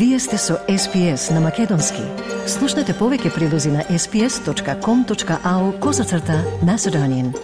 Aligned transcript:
Вие 0.00 0.18
сте 0.18 0.38
со 0.38 0.54
SPS 0.68 1.34
на 1.34 1.40
Македонски. 1.44 2.00
Слушнете 2.48 2.94
повеќе 2.96 3.34
прилози 3.34 3.68
на 3.68 3.82
sps.com.au 3.84 5.64
козацрта 5.80 6.38
на 6.64 6.78
Седонин. 6.78 7.34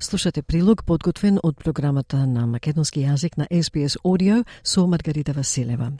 Слушате 0.00 0.42
прилог 0.42 0.84
подготвен 0.86 1.38
од 1.42 1.60
програмата 1.60 2.24
на 2.26 2.46
македонски 2.46 3.04
јазик 3.04 3.36
на 3.36 3.44
SPS 3.52 4.00
Audio 4.00 4.44
со 4.64 4.86
Маргарита 4.86 5.32
Василева. 5.32 5.92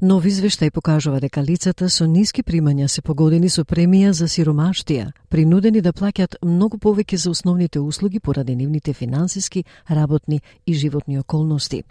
Нов 0.00 0.24
извештај 0.24 0.70
покажува 0.72 1.18
дека 1.20 1.42
лицата 1.44 1.90
со 1.92 2.06
ниски 2.08 2.40
примања 2.42 2.86
се 2.88 3.02
погодени 3.04 3.50
со 3.52 3.66
премија 3.68 4.14
за 4.16 4.30
сиромаштија, 4.32 5.10
принудени 5.28 5.82
да 5.84 5.92
плаќат 5.92 6.38
многу 6.40 6.78
повеќе 6.80 7.18
за 7.20 7.30
основните 7.30 7.80
услуги 7.80 8.20
поради 8.20 8.56
нивните 8.56 8.94
финансиски, 8.94 9.64
работни 9.90 10.40
и 10.66 10.74
животни 10.74 11.18
околности. 11.18 11.82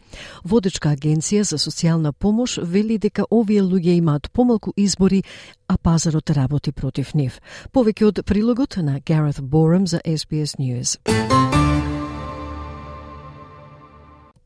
Водечка 0.44 0.90
агенција 0.90 1.44
за 1.46 1.62
социјална 1.62 2.12
помош 2.12 2.58
вели 2.64 2.98
дека 2.98 3.30
овие 3.30 3.62
луѓе 3.62 4.02
имаат 4.02 4.32
помалку 4.34 4.74
избори, 4.76 5.24
а 5.68 5.78
пазарот 5.78 6.30
работи 6.30 6.72
против 6.72 7.14
нив. 7.14 7.40
Повеќе 7.72 8.06
од 8.06 8.26
прилогот 8.26 8.78
на 8.82 9.00
Гарет 9.06 9.40
Борем 9.42 9.86
за 9.86 10.02
SBS 10.06 10.58
News. 10.58 10.98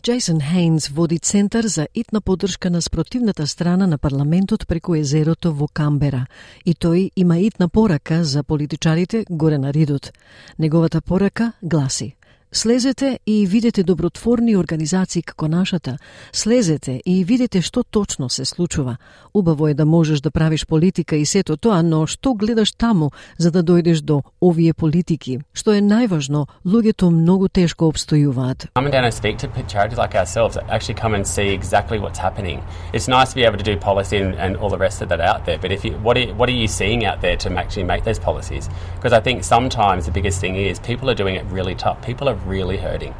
Джейсон 0.03 0.41
Хейнс 0.41 0.87
води 0.87 1.19
центар 1.19 1.63
за 1.63 1.87
итна 1.95 2.21
поддршка 2.21 2.69
на 2.69 2.81
спротивната 2.81 3.47
страна 3.47 3.87
на 3.87 3.97
парламентот 3.97 4.67
преку 4.67 4.95
езерото 4.95 5.53
во 5.53 5.67
Камбера 5.67 6.25
и 6.65 6.73
тој 6.75 7.11
има 7.15 7.37
итна 7.39 7.69
порака 7.69 8.23
за 8.23 8.43
политичарите 8.43 9.25
горе 9.29 9.57
на 9.57 9.71
ридот. 9.73 10.11
Неговата 10.59 11.01
порака 11.01 11.53
гласи 11.63 12.15
Слезете 12.55 13.19
и 13.25 13.47
видете 13.47 13.83
добротворни 13.83 14.55
организации 14.55 15.21
како 15.21 15.47
нашата. 15.47 15.97
Слезете 16.31 16.99
и 17.05 17.23
видете 17.25 17.61
што 17.61 17.81
точно 17.83 18.29
се 18.29 18.45
случува. 18.45 18.97
Убаво 19.33 19.67
е 19.67 19.73
да 19.73 19.85
можеш 19.85 20.21
да 20.21 20.31
правиш 20.31 20.65
политика 20.65 21.15
и 21.15 21.25
сето 21.25 21.57
тоа, 21.57 21.81
но 21.83 22.05
што 22.05 22.35
гледаш 22.35 22.71
таму 22.77 23.09
за 23.37 23.49
да 23.51 23.63
дојдеш 23.63 24.01
до 24.01 24.21
овие 24.41 24.73
политики? 24.73 25.39
Што 25.53 25.73
е 25.73 25.81
најважно, 25.81 26.45
луѓето 26.65 27.09
многу 27.09 27.49
тешко 27.49 27.89
обстојуваат. 27.89 28.69
Come 28.77 28.91
down 28.91 29.09
and 29.09 29.13
speak 29.13 29.41
to 29.41 29.49
charities 29.67 29.97
like 29.97 30.13
ourselves 30.13 30.53
that 30.53 30.69
actually 30.69 30.93
come 30.93 31.15
and 31.15 31.25
see 31.25 31.49
exactly 31.49 31.97
what's 31.97 32.19
happening. 32.21 32.61
It's 32.93 33.07
nice 33.07 33.33
to 33.33 33.35
be 33.35 33.45
able 33.49 33.57
to 33.57 33.65
do 33.65 33.75
policy 33.77 34.17
and, 34.17 34.35
and 34.35 34.57
all 34.57 34.69
the 34.69 34.77
rest 34.77 35.01
of 35.01 35.09
that 35.09 35.19
out 35.19 35.45
there, 35.45 35.57
but 35.57 35.71
if 35.71 35.83
you, 35.83 35.93
what, 36.05 36.17
are, 36.17 36.29
what 36.35 36.47
are 36.49 36.59
you 36.61 36.67
seeing 36.67 37.03
out 37.03 37.21
there 37.21 37.35
to 37.37 37.49
actually 37.57 37.85
make 37.85 38.03
those 38.03 38.19
policies? 38.19 38.69
Because 38.93 39.11
I 39.11 39.21
think 39.21 39.43
sometimes 39.43 40.05
the 40.05 40.11
biggest 40.11 40.39
thing 40.39 40.55
is 40.55 40.77
people 40.79 41.09
are 41.09 41.15
doing 41.15 41.33
it 41.33 41.45
really 41.49 41.73
tough. 41.73 41.99
People 42.05 42.29
are 42.29 42.42
really 42.47 42.77
hurting. 42.77 43.13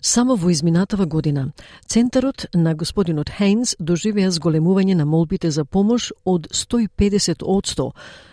Само 0.00 0.36
во 0.36 0.50
изминатава 0.50 1.06
година, 1.06 1.52
Центарот 1.86 2.46
на 2.54 2.74
господинот 2.74 3.30
Хейнс 3.30 3.76
доживеа 3.78 4.30
зголемување 4.30 4.94
на 4.94 5.04
молбите 5.04 5.50
за 5.50 5.64
помош 5.64 6.12
од 6.24 6.48
150 6.48 7.44
од 7.44 7.66
100. 7.66 7.90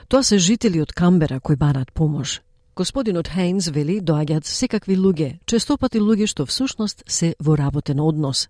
Тоа 0.08 0.24
се 0.24 0.38
жители 0.38 0.82
од 0.82 0.94
Камбера 0.94 1.40
кои 1.40 1.56
бараат 1.56 1.92
помош. 1.92 2.42
Господинот 2.78 3.26
Хейнс 3.34 3.72
вели 3.74 3.96
доаѓаат 4.06 4.46
секакви 4.46 4.94
луѓе, 5.02 5.40
честопати 5.50 5.98
луѓе 5.98 6.28
што 6.30 6.46
всушност 6.46 7.00
се 7.10 7.32
во 7.42 7.56
работен 7.58 7.98
однос. 7.98 8.44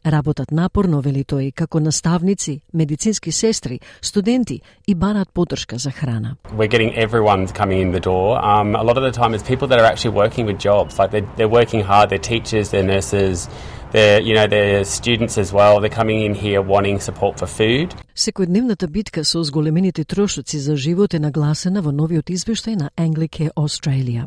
Работат 0.00 0.54
напорно, 0.56 1.02
вели 1.04 1.20
тој, 1.20 1.50
како 1.52 1.82
наставници, 1.84 2.62
медицински 2.72 3.28
сестри, 3.28 3.80
студенти 4.00 4.62
и 4.86 4.94
бараат 4.94 5.28
поддршка 5.34 5.76
за 5.76 5.90
храна. 5.90 6.36
We're 6.56 6.70
getting 6.72 6.94
everyone 6.96 7.46
coming 7.52 7.82
in 7.82 7.92
the 7.92 8.00
door. 8.00 8.40
Um, 8.40 8.74
a 8.74 8.82
lot 8.82 8.96
of 8.96 9.04
the 9.04 9.12
time 9.12 9.34
it's 9.34 9.44
people 9.44 9.68
that 9.68 9.78
are 9.78 9.84
actually 9.84 10.16
working 10.16 10.46
with 10.46 10.58
jobs. 10.58 10.98
Like 10.98 11.10
they're, 11.10 11.28
they're 11.36 11.54
working 11.60 11.84
hard, 11.84 12.08
they're 12.08 12.28
teachers, 12.32 12.70
they're 12.70 12.88
nurses, 12.96 13.50
they're, 13.94 14.20
you 14.20 14.34
know, 14.34 14.46
they're 14.54 14.84
students 14.84 15.38
as 15.38 15.52
well. 15.52 15.80
They're 15.80 15.98
coming 16.00 16.20
in 16.26 16.34
here 16.34 16.60
wanting 16.74 16.98
support 17.08 17.34
for 17.40 17.46
food. 17.46 17.88
Секојдневната 18.14 18.88
битка 18.88 19.24
со 19.24 19.42
зголемените 19.42 20.04
трошоци 20.04 20.58
за 20.58 20.76
живот 20.76 21.14
е 21.14 21.18
нагласена 21.18 21.82
во 21.82 21.92
новиот 21.92 22.30
извештај 22.30 22.76
на 22.76 22.90
Anglicare 22.96 23.50
Australia. 23.56 24.26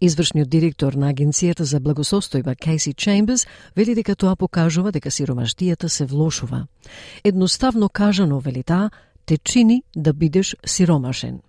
Извршниот 0.00 0.48
директор 0.48 0.94
на 0.94 1.12
Агенцијата 1.12 1.62
за 1.62 1.80
благосостојба 1.80 2.54
Кейси 2.56 2.94
Чемберс 2.94 3.46
вели 3.76 3.94
дека 3.94 4.14
тоа 4.14 4.36
покажува 4.36 4.92
дека 4.92 5.10
сиромаштијата 5.10 5.88
се 5.88 6.06
влошува. 6.06 6.66
Едноставно 7.24 7.88
кажано, 7.88 8.40
вели 8.40 8.62
таа, 8.62 8.90
те 9.26 9.38
чини 9.38 9.82
да 9.96 10.12
бидеш 10.12 10.56
сиромашен. 10.66 11.40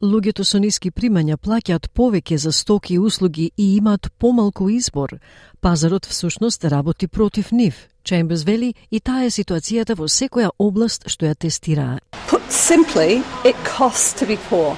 Луѓето 0.00 0.46
со 0.48 0.56
ниски 0.56 0.88
примања 0.88 1.36
плаќаат 1.36 1.90
повеќе 1.92 2.38
за 2.40 2.52
стоки 2.56 2.94
и 2.94 2.98
услуги 2.98 3.50
и 3.56 3.64
имаат 3.76 4.08
помалку 4.18 4.70
избор. 4.72 5.18
Пазарот 5.60 6.06
всушност 6.06 6.64
работи 6.64 7.06
против 7.06 7.52
нив. 7.52 7.74
Чемберс 8.04 8.44
вели 8.44 8.74
и 8.90 9.00
таа 9.00 9.26
е 9.26 9.30
ситуацијата 9.30 9.98
во 10.00 10.08
секоја 10.08 10.56
област 10.58 11.04
што 11.04 11.26
ја 11.28 11.34
тестираа. 11.36 12.00
Put 12.32 12.40
simply, 12.48 13.20
it 13.44 13.56
costs 13.68 14.16
to 14.16 14.24
be 14.24 14.38
poor. 14.48 14.74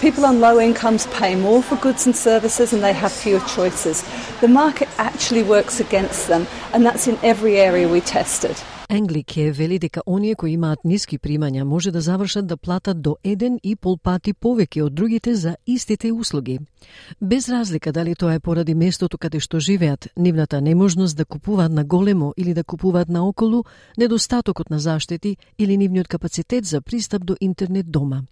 People 0.00 0.24
on 0.24 0.38
low 0.38 0.60
incomes 0.60 1.08
pay 1.18 1.34
more 1.34 1.62
for 1.62 1.76
goods 1.82 2.06
and 2.06 2.14
services 2.14 2.72
and 2.72 2.80
they 2.80 2.94
have 2.94 3.10
fewer 3.10 3.42
choices. 3.50 4.04
The 4.40 4.46
market 4.46 4.88
actually 4.98 5.42
works 5.42 5.80
against 5.80 6.28
them, 6.28 6.46
and 6.72 6.86
that's 6.86 7.08
in 7.08 7.18
every 7.24 7.58
area 7.58 7.88
we 7.88 8.00
tested. 8.00 8.54
Англике 8.92 9.52
вели 9.52 9.78
дека 9.78 10.02
оние 10.06 10.34
кои 10.34 10.52
имаат 10.52 10.80
ниски 10.84 11.18
примања 11.18 11.62
може 11.62 11.90
да 11.94 12.00
завршат 12.00 12.46
да 12.46 12.56
платат 12.56 13.02
до 13.02 13.16
еден 13.24 13.58
и 13.62 13.76
пол 13.76 13.96
пати 14.02 14.32
повеќе 14.34 14.82
од 14.82 14.94
другите 14.94 15.34
за 15.34 15.56
истите 15.66 16.10
услуги. 16.12 16.58
Без 17.22 17.48
разлика 17.48 17.92
дали 17.92 18.14
тоа 18.14 18.34
е 18.34 18.40
поради 18.40 18.74
местото 18.74 19.18
каде 19.18 19.40
што 19.40 19.60
живеат, 19.60 20.08
нивната 20.16 20.60
неможност 20.60 21.16
да 21.16 21.24
купуваат 21.24 21.72
на 21.72 21.84
големо 21.84 22.34
или 22.36 22.54
да 22.54 22.64
купуваат 22.64 23.08
на 23.08 23.28
околу, 23.28 23.62
недостатокот 23.98 24.70
на 24.70 24.78
заштити 24.78 25.36
или 25.58 25.76
нивниот 25.76 26.08
капацитет 26.08 26.64
за 26.64 26.80
пристап 26.80 27.24
до 27.24 27.36
интернет 27.40 27.90
дома. 27.90 28.22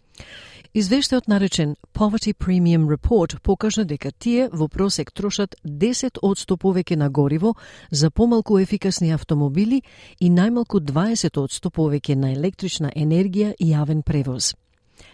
Извештајот 0.74 1.28
наречен 1.28 1.76
Poverty 1.94 2.34
Premium 2.34 2.88
Report 2.88 3.40
покажа 3.40 3.84
дека 3.84 4.10
тие 4.12 4.50
во 4.52 4.68
просек 4.68 5.12
трошат 5.12 5.56
10 5.64 6.18
одсто 6.22 6.56
повеќе 6.56 6.96
на 6.96 7.08
гориво 7.08 7.54
за 7.90 8.10
помалку 8.10 8.58
ефикасни 8.58 9.10
автомобили 9.10 9.82
и 10.20 10.28
најмалку 10.28 10.80
20 10.80 11.40
одсто 11.40 11.70
повеќе 11.70 12.14
на 12.16 12.32
електрична 12.32 12.92
енергија 12.94 13.54
и 13.58 13.72
јавен 13.72 14.02
превоз. 14.02 14.54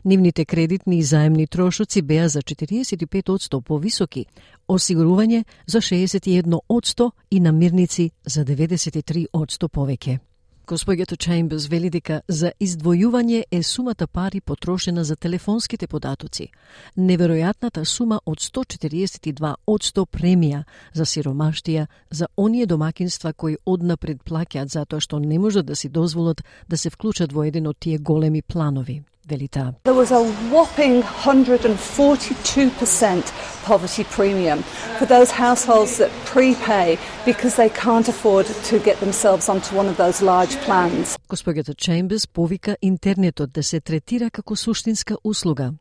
Нивните 0.05 0.45
кредитни 0.45 0.99
и 0.99 1.03
заемни 1.03 1.47
трошоци 1.47 2.03
беа 2.03 2.29
за 2.29 2.43
45% 2.43 3.61
повисоки, 3.63 4.27
осигурување 4.69 5.45
за 5.67 5.79
61% 5.79 7.11
и 7.31 7.41
намирници 7.41 8.11
за 8.27 8.45
93% 8.45 9.69
повеќе. 9.69 10.19
Господјето 10.67 11.17
Чемберс 11.17 11.67
вели 11.69 11.91
дека 11.93 12.23
за 12.29 12.51
издвојување 12.61 13.43
е 13.53 13.63
сумата 13.63 14.07
пари 14.07 14.41
потрошена 14.41 15.05
за 15.05 15.17
телефонските 15.17 15.87
податоци, 15.87 16.49
неверојатната 16.97 17.85
сума 17.85 18.21
од 18.25 18.41
142 18.41 19.55
од 19.67 19.83
100 19.83 20.07
премија 20.09 20.65
за 20.93 21.05
сиромаштија 21.05 21.87
за 22.11 22.27
оние 22.37 22.67
домакинства 22.67 23.33
кои 23.33 23.59
однапред 23.67 24.25
плаќаат 24.25 24.73
затоа 24.73 25.01
што 25.01 25.21
не 25.21 25.39
можат 25.39 25.67
да 25.67 25.77
си 25.77 25.89
дозволат 25.89 26.41
да 26.69 26.79
се 26.79 26.91
вклучат 26.91 27.33
во 27.33 27.45
еден 27.45 27.67
од 27.67 27.77
тие 27.79 27.99
големи 27.99 28.43
планови. 28.43 29.03
вели 29.30 29.48
таа. 29.48 29.74
There 29.84 29.94
was 29.94 30.12
a 30.12 30.24
whopping 30.52 31.04
142% 31.04 33.32
poverty 33.64 34.04
premium 34.04 34.64
for 34.98 35.06
those 35.06 35.32
households 35.32 35.98
that 35.98 36.10
prepay 36.26 36.98
because 37.26 37.56
they 37.56 37.70
can't 37.70 38.10
afford 38.10 38.46
to 38.70 38.80
get 38.80 39.00
themselves 39.00 39.48
onto 39.50 39.76
one 39.76 39.88
of 39.92 39.98
those 39.98 40.22
large 40.22 40.56
plans. 40.66 41.18
Госпоѓата 41.30 41.76
Чемберс 41.76 42.28
повика 42.28 42.78
интернетот 42.82 43.52
да 43.52 43.64
се 43.64 43.80
третира 43.80 44.30
како 44.30 44.56
суштинска 44.56 45.18
услуга, 45.24 45.72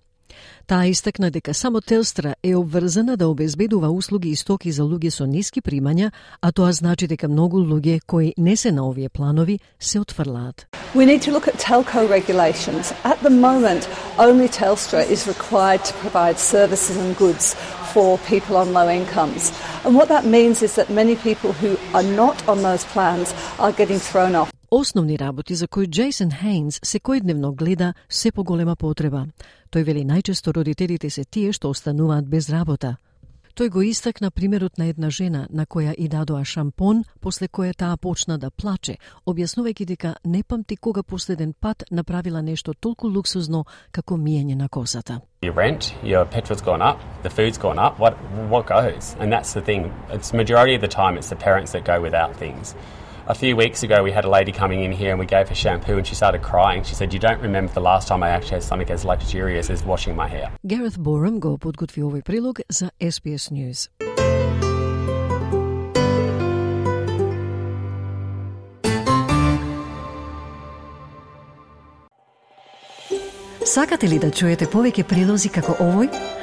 Таа 0.68 0.88
истакна 0.88 1.32
дека 1.32 1.54
само 1.54 1.82
Телстра 1.82 2.36
е 2.44 2.56
обврзана 2.56 3.18
да 3.18 3.28
обезбедува 3.28 3.90
услуги 3.92 4.30
и 4.30 4.36
стоки 4.36 4.72
за 4.72 4.84
луѓе 4.84 5.10
со 5.10 5.26
ниски 5.26 5.62
примања, 5.62 6.12
а 6.42 6.52
тоа 6.52 6.72
значи 6.72 7.08
дека 7.08 7.28
многу 7.28 7.60
луѓе 7.60 8.00
кои 8.08 8.34
не 8.38 8.56
се 8.56 8.72
на 8.72 8.88
овие 8.88 9.10
планови 9.10 9.60
се 9.80 10.00
отфрлаат. 10.00 10.68
We 10.96 11.06
need 11.06 11.22
to 11.24 11.32
look 11.32 11.48
at 11.48 11.58
telco 11.58 12.08
regulations. 12.08 12.94
At 13.04 13.20
the 13.24 13.30
moment, 13.30 13.90
only 14.20 14.48
Telstra 14.48 15.02
is 15.10 15.28
required 15.28 15.84
to 15.86 15.94
provide 15.94 16.38
services 16.38 16.96
and 16.98 17.18
goods 17.18 17.56
for 17.94 18.20
people 18.20 18.56
on 18.58 18.74
low 18.74 18.88
incomes. 18.90 19.52
And 19.84 19.96
what 19.96 20.08
that 20.10 20.26
means 20.26 20.62
is 20.62 20.76
that 20.76 20.90
many 20.90 21.16
people 21.16 21.52
who 21.52 21.78
are 21.96 22.04
not 22.04 22.48
on 22.48 22.62
those 22.62 22.86
plans 22.86 23.34
are 23.58 23.72
getting 23.72 23.98
thrown 23.98 24.36
off. 24.36 24.53
Основни 24.76 25.20
работи 25.20 25.56
за 25.56 25.68
кои 25.68 25.88
Джейсон 25.88 26.32
Хейнс 26.32 26.80
секојдневно 26.80 27.56
гледа 27.56 27.94
се 28.10 28.32
поголема 28.32 28.76
потреба. 28.76 29.28
Тој 29.70 29.84
вели 29.86 30.02
најчесто 30.02 30.50
родителите 30.50 31.10
се 31.14 31.26
тие 31.30 31.52
што 31.54 31.70
остануваат 31.70 32.26
без 32.26 32.50
работа. 32.50 32.96
Тој 33.54 33.70
го 33.70 33.84
истакна 33.86 34.32
примерот 34.32 34.78
на 34.78 34.88
една 34.90 35.12
жена 35.12 35.46
на 35.50 35.68
која 35.68 35.94
и 35.94 36.08
дадоа 36.08 36.42
шампон, 36.44 37.04
после 37.22 37.48
која 37.48 37.76
таа 37.78 37.98
почна 37.98 38.40
да 38.40 38.50
плаче, 38.50 38.98
објаснувајќи 39.28 39.86
дека 39.86 40.16
не 40.26 40.42
памти 40.44 40.76
кога 40.76 41.04
последен 41.04 41.54
пат 41.54 41.84
направила 41.92 42.42
нешто 42.42 42.74
толку 42.74 43.08
луксузно 43.08 43.66
како 43.92 44.18
миење 44.18 44.56
на 44.56 44.70
косата. 44.70 45.22
Your 45.44 45.54
rent, 45.54 45.94
your 46.04 46.26
petrol's 46.26 46.66
gone 46.66 46.82
up, 46.82 46.98
the 47.22 47.30
food's 47.30 47.62
gone 47.62 47.78
up. 47.78 48.00
What 48.00 48.18
what 48.50 48.66
goes? 48.66 49.16
And 49.20 49.32
that's 49.32 49.54
the 49.54 49.62
thing. 49.62 49.92
It's 50.10 50.34
majority 50.34 50.74
of 50.74 50.82
the 50.82 50.94
time 51.02 51.16
it's 51.16 51.30
the 51.30 51.42
parents 51.50 51.74
that 51.74 51.86
go 51.86 52.02
without 52.02 52.36
things. 52.36 52.76
A 53.26 53.34
few 53.34 53.56
weeks 53.56 53.84
ago, 53.84 54.04
we 54.04 54.12
had 54.12 54.26
a 54.26 54.30
lady 54.30 54.52
coming 54.52 54.84
in 54.84 54.92
here 54.92 55.12
and 55.12 55.20
we 55.20 55.26
gave 55.26 55.48
her 55.48 55.56
shampoo 55.56 55.98
and 55.98 56.06
she 56.06 56.14
started 56.14 56.42
crying. 56.42 56.84
She 56.84 56.94
said, 56.94 57.14
You 57.14 57.20
don't 57.20 57.40
remember 57.40 57.72
the 57.72 57.80
last 57.80 58.06
time 58.10 58.22
I 58.22 58.28
actually 58.28 58.56
had 58.56 58.64
something 58.64 58.90
as 58.90 59.06
luxurious 59.06 59.70
as 59.70 59.82
washing 59.82 60.14
my 60.14 60.28
hair. 60.28 60.52
Gareth 60.68 60.98
Borum 60.98 61.40
го 61.40 61.58
подготви 61.58 62.04
овој 62.04 62.22
прилог 62.22 62.60
за 62.70 62.92
SBS 63.00 63.50
News. 63.52 63.88
Сакате 73.66 74.08
ли 74.10 74.20
да 74.20 74.32
чуете 74.32 74.68
повеќе 74.68 75.08
прилози 75.08 75.48
како 75.50 75.80
овој? 75.80 76.43